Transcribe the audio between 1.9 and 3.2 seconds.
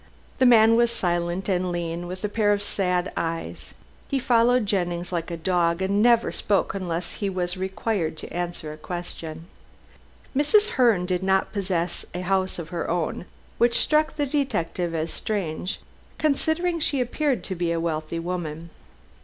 with a pair of sad